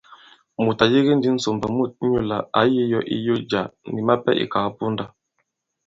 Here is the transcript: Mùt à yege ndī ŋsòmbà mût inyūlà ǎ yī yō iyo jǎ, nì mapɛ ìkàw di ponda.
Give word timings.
Mùt 0.63 0.77
à 0.83 0.85
yege 0.93 1.13
ndī 1.17 1.29
ŋsòmbà 1.37 1.67
mût 1.77 1.91
inyūlà 2.03 2.37
ǎ 2.59 2.61
yī 2.73 2.83
yō 2.91 2.99
iyo 3.15 3.35
jǎ, 3.49 3.61
nì 3.93 3.99
mapɛ 4.07 4.31
ìkàw 4.43 4.65
di 4.67 4.75
ponda. 4.77 5.05